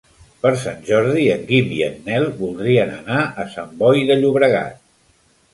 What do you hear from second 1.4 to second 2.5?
Guim i en Nel